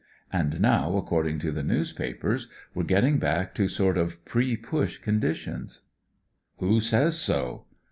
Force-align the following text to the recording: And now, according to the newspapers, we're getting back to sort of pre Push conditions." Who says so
And 0.33 0.59
now, 0.59 0.97
according 0.97 1.37
to 1.41 1.51
the 1.51 1.61
newspapers, 1.61 2.47
we're 2.73 2.85
getting 2.85 3.19
back 3.19 3.53
to 3.53 3.67
sort 3.67 3.99
of 3.99 4.25
pre 4.25 4.57
Push 4.57 4.97
conditions." 4.97 5.81
Who 6.57 6.79
says 6.79 7.19
so 7.19 7.65